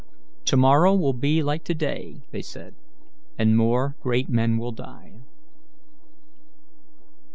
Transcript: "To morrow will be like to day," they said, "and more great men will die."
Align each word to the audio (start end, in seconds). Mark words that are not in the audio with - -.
"To 0.45 0.57
morrow 0.57 0.95
will 0.95 1.13
be 1.13 1.43
like 1.43 1.63
to 1.65 1.75
day," 1.75 2.23
they 2.31 2.41
said, 2.41 2.73
"and 3.37 3.55
more 3.55 3.95
great 4.01 4.29
men 4.29 4.57
will 4.57 4.71
die." 4.71 5.21